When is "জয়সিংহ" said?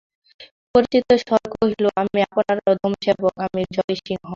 3.75-4.23